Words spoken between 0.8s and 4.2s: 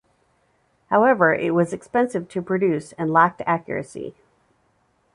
However, it was expensive to produce and lacked accuracy.